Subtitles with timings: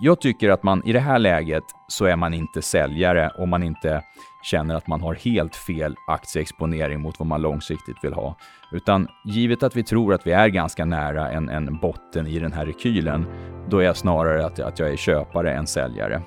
[0.00, 3.62] jag tycker att man i det här läget så är man inte säljare om man
[3.62, 4.02] inte
[4.42, 8.36] känner att man har helt fel aktieexponering mot vad man långsiktigt vill ha.
[8.72, 12.52] Utan givet att vi tror att vi är ganska nära en, en botten i den
[12.52, 13.26] här rekylen,
[13.68, 16.22] då är jag snarare att, att jag är köpare än säljare.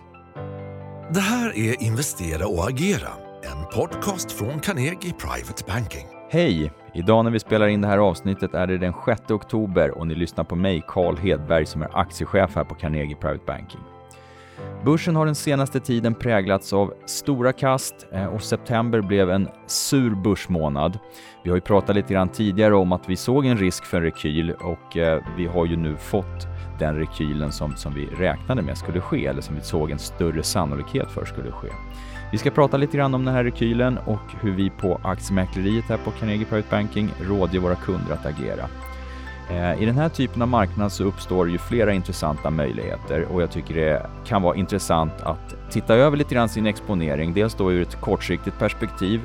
[1.13, 3.09] Det här är Investera och agera,
[3.43, 6.20] en podcast från Carnegie Private Banking.
[6.33, 6.71] Hej!
[6.93, 10.15] Idag när vi spelar in det här avsnittet är det den 6 oktober och ni
[10.15, 13.79] lyssnar på mig, Carl Hedberg, som är aktiechef här på Carnegie Private Banking.
[14.85, 20.15] Börsen har den senaste tiden präglats av stora kast eh, och september blev en sur
[20.15, 20.99] börsmånad.
[21.43, 24.03] Vi har ju pratat lite grann tidigare om att vi såg en risk för en
[24.03, 26.47] rekyl och eh, vi har ju nu fått
[26.81, 30.43] den rekylen som, som vi räknade med skulle ske, eller som vi såg en större
[30.43, 31.67] sannolikhet för skulle ske.
[32.31, 35.97] Vi ska prata lite grann om den här rekylen och hur vi på aktiemäkleriet här
[35.97, 38.65] på Carnegie Private Banking rådger våra kunder att agera.
[39.51, 43.51] Eh, I den här typen av marknad så uppstår ju flera intressanta möjligheter och jag
[43.51, 47.81] tycker det kan vara intressant att titta över lite grann sin exponering, dels då ur
[47.81, 49.21] ett kortsiktigt perspektiv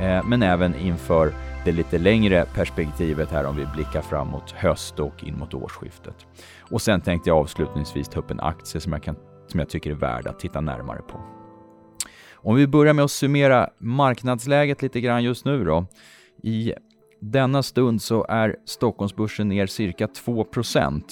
[0.00, 1.32] eh, men även inför
[1.64, 6.26] det lite längre perspektivet här om vi blickar framåt höst och in mot årsskiftet.
[6.60, 9.90] Och sen tänkte jag avslutningsvis ta upp en aktie som jag, kan, som jag tycker
[9.90, 11.20] är värd att titta närmare på.
[12.34, 15.86] Om vi börjar med att summera marknadsläget lite grann just nu då.
[16.42, 16.74] I
[17.20, 21.02] denna stund så är Stockholmsbörsen ner cirka 2%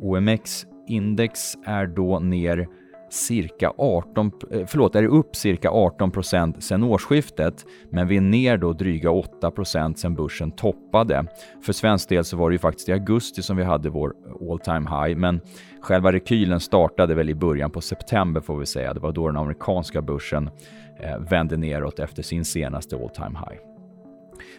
[0.00, 2.68] OMX index är då ner
[3.10, 8.72] cirka 18, eh, förlåt, är upp cirka 18% sen årsskiftet, men vi är ner då
[8.72, 11.26] dryga 8% sen börsen toppade.
[11.62, 14.12] För svensk del så var det ju faktiskt i augusti som vi hade vår
[14.50, 15.40] all time high, men
[15.80, 18.94] själva rekylen startade väl i början på september får vi säga.
[18.94, 20.50] Det var då den amerikanska börsen
[21.00, 23.73] eh, vände neråt efter sin senaste all time high.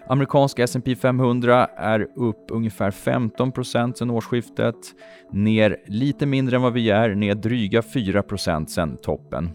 [0.08, 4.76] Amerikanska S&P 500 är upp ungefär 15% sedan årsskiftet,
[5.32, 9.50] ner lite mindre än vad vi är, ner dryga 4% sedan toppen.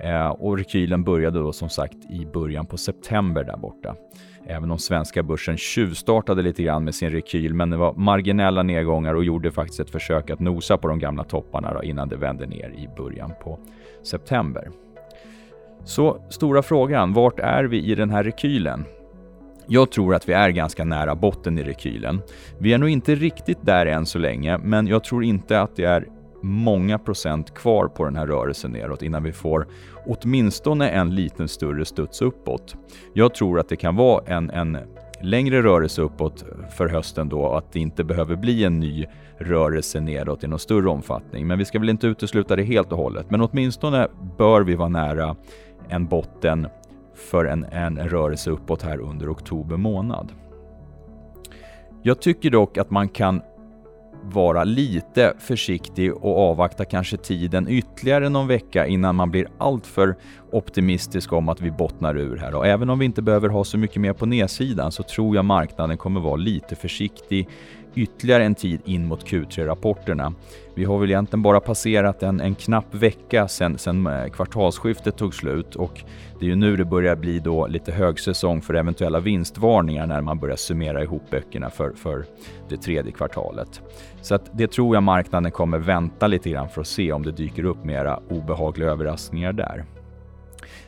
[0.00, 3.96] Eh, och rekylen började då som sagt i början på september där borta.
[4.46, 9.14] Även om svenska börsen tjuvstartade lite grann med sin rekyl, men det var marginella nedgångar
[9.14, 12.46] och gjorde faktiskt ett försök att nosa på de gamla topparna då, innan det vände
[12.46, 13.58] ner i början på
[14.02, 14.70] september.
[15.84, 18.84] Så stora frågan, vart är vi i den här rekylen?
[19.72, 22.20] Jag tror att vi är ganska nära botten i rekylen.
[22.58, 25.84] Vi är nog inte riktigt där än så länge, men jag tror inte att det
[25.84, 26.06] är
[26.42, 29.66] många procent kvar på den här rörelsen neråt innan vi får
[30.06, 32.76] åtminstone en liten större studs uppåt.
[33.14, 34.78] Jag tror att det kan vara en, en
[35.22, 36.44] längre rörelse uppåt
[36.76, 39.06] för hösten då, att det inte behöver bli en ny
[39.38, 41.46] rörelse nedåt i någon större omfattning.
[41.46, 43.30] Men vi ska väl inte utesluta det helt och hållet.
[43.30, 45.36] Men åtminstone bör vi vara nära
[45.88, 46.66] en botten
[47.14, 50.32] för en, en rörelse uppåt här under oktober månad.
[52.02, 53.42] Jag tycker dock att man kan
[54.22, 60.16] vara lite försiktig och avvakta kanske tiden ytterligare någon vecka innan man blir alltför
[60.52, 62.54] optimistisk om att vi bottnar ur här.
[62.54, 65.44] Och även om vi inte behöver ha så mycket mer på nedsidan så tror jag
[65.44, 67.48] marknaden kommer vara lite försiktig
[67.94, 70.34] ytterligare en tid in mot Q3-rapporterna.
[70.74, 75.34] Vi har väl egentligen bara passerat en, en knapp vecka sedan, sen eh, kvartalsskiftet tog
[75.34, 76.04] slut och
[76.40, 80.38] det är ju nu det börjar bli då lite högsäsong för eventuella vinstvarningar när man
[80.38, 82.24] börjar summera ihop böckerna för, för
[82.68, 83.80] det tredje kvartalet.
[84.22, 87.32] Så att det tror jag marknaden kommer vänta lite grann för att se om det
[87.32, 89.84] dyker upp mera obehagliga överraskningar där.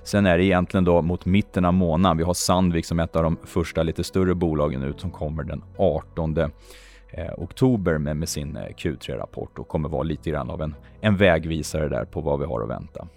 [0.05, 2.17] Sen är det egentligen då mot mitten av månaden.
[2.17, 5.63] Vi har Sandvik som ett av de första lite större bolagen ut som kommer den
[5.79, 6.51] 18 eh,
[7.39, 11.89] oktober med, med sin eh, Q3-rapport och kommer vara lite grann av en, en vägvisare
[11.89, 13.09] där på vad vi har att vänta.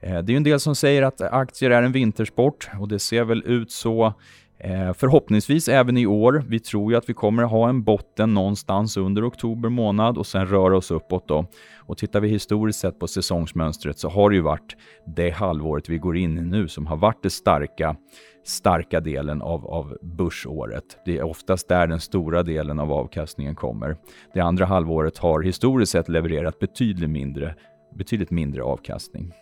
[0.00, 3.24] Eh, det är en del som säger att aktier är en vintersport och det ser
[3.24, 4.14] väl ut så
[4.60, 6.44] Eh, förhoppningsvis även i år.
[6.48, 10.46] Vi tror ju att vi kommer ha en botten någonstans under oktober månad och sen
[10.46, 11.46] röra oss uppåt då.
[11.76, 14.76] Och tittar vi historiskt sett på säsongsmönstret så har det ju varit
[15.06, 17.96] det halvåret vi går in i nu som har varit det starka,
[18.44, 20.84] starka delen av, av börsåret.
[21.04, 23.96] Det är oftast där den stora delen av avkastningen kommer.
[24.34, 27.54] Det andra halvåret har historiskt sett levererat betydligt mindre,
[27.94, 29.32] betydligt mindre avkastning.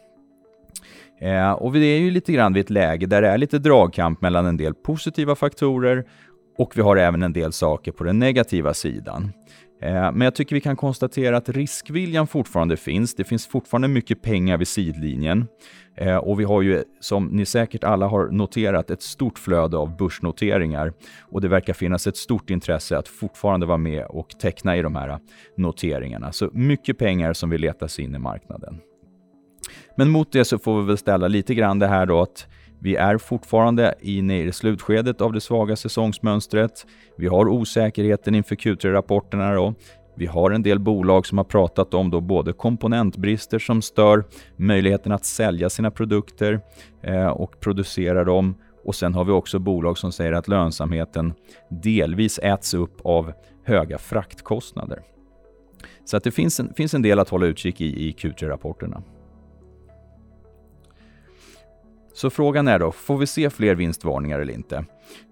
[1.20, 4.20] Eh, och vi är ju lite grann vid ett läge där det är lite dragkamp
[4.20, 6.04] mellan en del positiva faktorer
[6.58, 9.32] och vi har även en del saker på den negativa sidan.
[9.82, 13.14] Eh, men jag tycker vi kan konstatera att riskviljan fortfarande finns.
[13.14, 15.46] Det finns fortfarande mycket pengar vid sidlinjen.
[15.96, 19.96] Eh, och vi har ju, som ni säkert alla har noterat, ett stort flöde av
[19.96, 20.92] börsnoteringar.
[21.20, 24.96] Och det verkar finnas ett stort intresse att fortfarande vara med och teckna i de
[24.96, 25.18] här
[25.56, 26.32] noteringarna.
[26.32, 28.80] Så mycket pengar som vill leta sig in i marknaden.
[29.96, 32.46] Men mot det så får vi väl ställa lite grann det här då att
[32.78, 36.86] vi är fortfarande inne i slutskedet av det svaga säsongsmönstret.
[37.16, 39.74] Vi har osäkerheten inför Q3-rapporterna då.
[40.16, 44.24] Vi har en del bolag som har pratat om då både komponentbrister som stör
[44.56, 46.60] möjligheten att sälja sina produkter
[47.02, 48.54] eh, och producera dem.
[48.84, 51.34] Och sen har vi också bolag som säger att lönsamheten
[51.68, 53.32] delvis äts upp av
[53.64, 55.02] höga fraktkostnader.
[56.04, 59.02] Så att det finns en, finns en del att hålla utkik i i Q3-rapporterna.
[62.16, 64.84] Så frågan är då, får vi se fler vinstvarningar eller inte?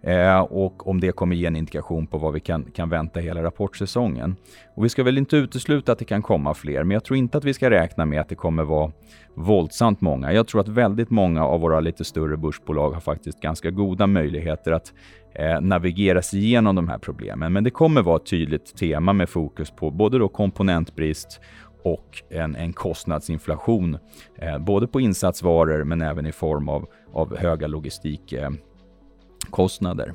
[0.03, 3.43] Eh, och om det kommer ge en indikation på vad vi kan, kan vänta hela
[3.43, 4.37] rapportsäsongen.
[4.77, 7.39] Och vi ska väl inte utesluta att det kan komma fler, men jag tror inte
[7.39, 8.93] att vi ska räkna med att det kommer vara
[9.35, 10.33] våldsamt många.
[10.33, 14.73] Jag tror att väldigt många av våra lite större börsbolag har faktiskt ganska goda möjligheter
[14.73, 14.93] att
[15.35, 17.53] eh, navigera sig igenom de här problemen.
[17.53, 21.41] Men det kommer vara ett tydligt tema med fokus på både då komponentbrist
[21.85, 23.99] och en, en kostnadsinflation,
[24.39, 30.09] eh, både på insatsvaror men även i form av, av höga logistikkostnader.
[30.09, 30.15] Eh,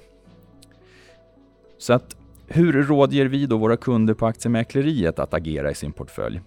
[1.77, 2.15] Så att
[2.47, 6.41] hur rådger vi då våra kunder på aktiemäkleriet att agera i sin portfölj?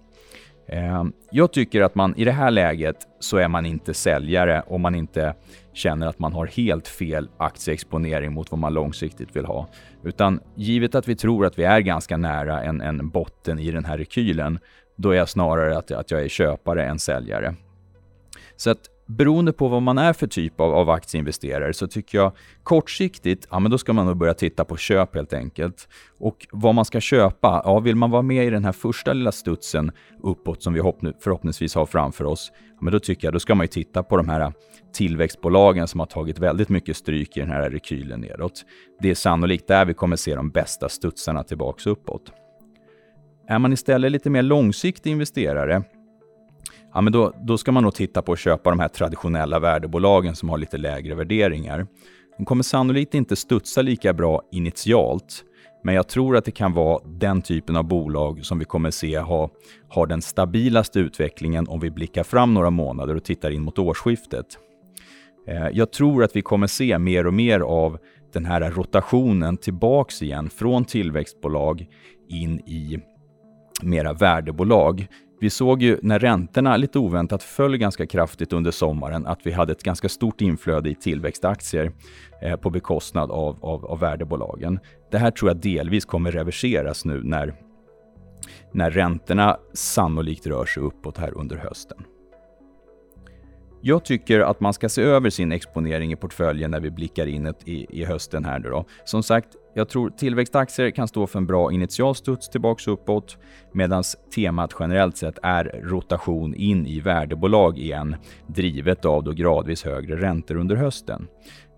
[0.67, 4.81] Eh, jag tycker att man i det här läget så är man inte säljare om
[4.81, 5.35] man inte
[5.73, 9.69] känner att man har helt fel aktieexponering mot vad man långsiktigt vill ha.
[10.05, 13.85] Utan givet att vi tror att vi är ganska nära en, en botten i den
[13.85, 14.59] här rekylen
[15.03, 17.55] då är jag snarare att, att jag är köpare än säljare.
[18.57, 22.33] Så att beroende på vad man är för typ av, av aktieinvesterare så tycker jag
[22.63, 25.89] kortsiktigt, ja men då ska man nog börja titta på köp helt enkelt.
[26.19, 29.33] Och vad man ska köpa, ja vill man vara med i den här första lilla
[29.33, 30.81] studsen uppåt som vi
[31.21, 34.17] förhoppningsvis har framför oss, ja, men då tycker jag då ska man ju titta på
[34.17, 34.53] de här
[34.95, 38.65] tillväxtbolagen som har tagit väldigt mycket stryk i den här rekylen nedåt.
[39.01, 42.42] Det är sannolikt där vi kommer se de bästa studsarna tillbaks uppåt.
[43.47, 45.83] Är man istället lite mer långsiktig investerare,
[46.95, 50.37] ja, men då, då ska man nog titta på att köpa de här traditionella värdebolagen
[50.37, 51.87] som har lite lägre värderingar.
[52.39, 55.45] De kommer sannolikt inte studsa lika bra initialt,
[55.85, 59.19] men jag tror att det kan vara den typen av bolag som vi kommer se
[59.19, 59.51] ha,
[59.89, 64.47] ha den stabilaste utvecklingen om vi blickar fram några månader och tittar in mot årsskiftet.
[65.49, 67.99] Eh, jag tror att vi kommer se mer och mer av
[68.33, 71.87] den här rotationen tillbaks igen från tillväxtbolag
[72.29, 72.99] in i
[73.83, 75.07] mera värdebolag.
[75.41, 79.73] Vi såg ju när räntorna lite oväntat föll ganska kraftigt under sommaren att vi hade
[79.73, 81.93] ett ganska stort inflöde i tillväxtaktier
[82.43, 84.79] eh, på bekostnad av, av, av värdebolagen.
[85.11, 87.55] Det här tror jag delvis kommer reverseras nu när,
[88.73, 92.05] när räntorna sannolikt rör sig uppåt här under hösten.
[93.85, 97.55] Jag tycker att man ska se över sin exponering i portföljen när vi blickar in
[97.65, 98.85] i, i hösten här nu då.
[99.05, 103.39] Som sagt, jag tror tillväxtaktier kan stå för en bra initial studs tillbaks uppåt
[103.73, 104.03] medan
[104.35, 110.57] temat generellt sett är rotation in i värdebolag igen drivet av då gradvis högre räntor
[110.57, 111.29] under hösten.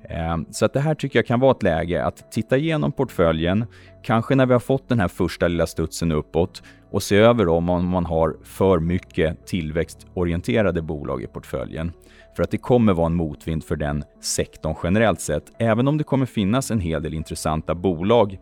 [0.08, 3.64] Ehm, så att det här tycker jag kan vara ett läge att titta igenom portföljen,
[4.02, 7.64] kanske när vi har fått den här första lilla studsen uppåt och se över om
[7.64, 11.92] man har för mycket tillväxtorienterade bolag i portföljen.
[12.36, 16.04] För att det kommer vara en motvind för den sektorn generellt sett, även om det
[16.04, 18.38] kommer finnas en hel del intressanta bolag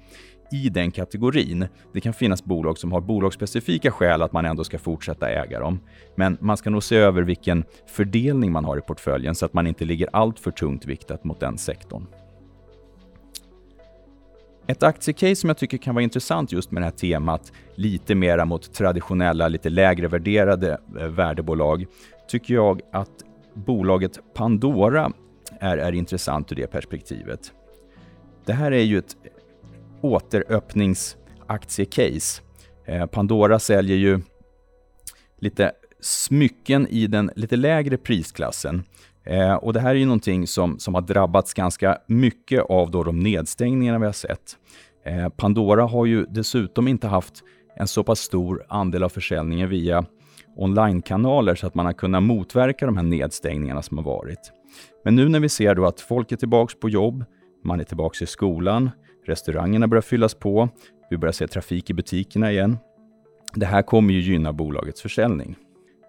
[0.52, 1.66] i den kategorin.
[1.92, 5.80] Det kan finnas bolag som har bolagsspecifika skäl att man ändå ska fortsätta äga dem.
[6.14, 9.66] Men man ska nog se över vilken fördelning man har i portföljen så att man
[9.66, 12.06] inte ligger allt för tungt viktat mot den sektorn.
[14.66, 18.44] Ett aktiecase som jag tycker kan vara intressant just med det här temat, lite mera
[18.44, 21.86] mot traditionella, lite lägre värderade eh, värdebolag,
[22.28, 25.12] tycker jag att bolaget Pandora
[25.60, 27.52] är, är intressant ur det perspektivet.
[28.44, 29.16] Det här är ju ett
[30.02, 32.42] återöppningsaktiecase.
[32.86, 34.20] Eh, Pandora säljer ju
[35.40, 38.82] lite smycken i den lite lägre prisklassen.
[39.24, 43.02] Eh, och Det här är ju någonting som, som har drabbats ganska mycket av då
[43.02, 44.56] de nedstängningarna vi har sett.
[45.04, 47.42] Eh, Pandora har ju dessutom inte haft
[47.76, 50.04] en så pass stor andel av försäljningen via
[50.56, 54.52] onlinekanaler så att man har kunnat motverka de här nedstängningarna som har varit.
[55.04, 57.24] Men nu när vi ser då att folk är tillbaka på jobb,
[57.64, 58.90] man är tillbaka i skolan,
[59.26, 60.68] restaurangerna börjar fyllas på,
[61.10, 62.78] vi börjar se trafik i butikerna igen.
[63.54, 65.56] Det här kommer ju gynna bolagets försäljning.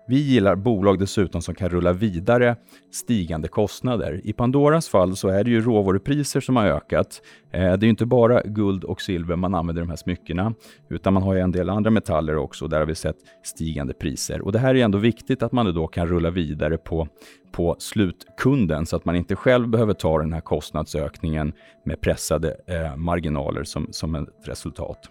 [0.08, 2.56] Vi gillar bolag dessutom som kan rulla vidare
[2.92, 4.22] stigande kostnader.
[4.24, 7.22] I Pandoras fall så är det ju råvarupriser som har ökat.
[7.52, 10.54] Eh, det är ju inte bara guld och silver man använder i de här smyckena,
[10.90, 12.68] utan man har ju en del andra metaller också.
[12.68, 14.42] Där har vi sett stigande priser.
[14.42, 17.08] Och det här är ändå viktigt att man då kan rulla vidare på,
[17.52, 21.54] på slutkunden så att man inte själv behöver ta den här kostnadsökningen
[21.86, 25.10] med pressade eh, marginaler som, som ett resultat.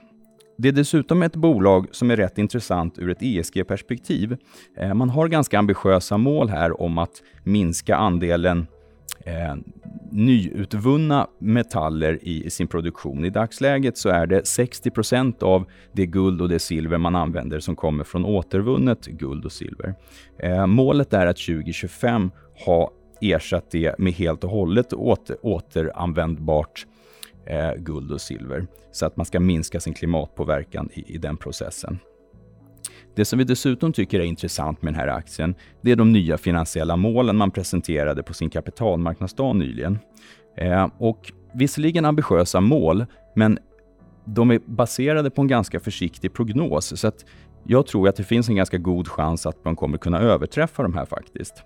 [0.57, 4.37] Det är dessutom ett bolag som är rätt intressant ur ett ESG-perspektiv.
[4.77, 8.67] Eh, man har ganska ambitiösa mål här om att minska andelen
[9.25, 9.55] eh,
[10.11, 13.25] nyutvunna metaller i sin produktion.
[13.25, 17.61] I dagsläget så är det 60 procent av det guld och det silver man använder
[17.61, 19.95] som kommer från återvunnet guld och silver.
[20.39, 22.31] Eh, målet är att 2025
[22.67, 22.91] ha
[23.21, 26.87] ersatt det med helt och hållet åter, återanvändbart
[27.47, 31.99] eh, guld och silver så att man ska minska sin klimatpåverkan i, i den processen.
[33.15, 36.39] Det som vi dessutom tycker är intressant med den här aktien, det är de nya
[36.39, 39.99] finansiella målen man presenterade på sin kapitalmarknadsdag nyligen.
[40.57, 43.59] Eh, och visserligen ambitiösa mål, men
[44.25, 47.25] de är baserade på en ganska försiktig prognos, så att
[47.65, 50.95] jag tror att det finns en ganska god chans att man kommer kunna överträffa de
[50.95, 51.63] här faktiskt.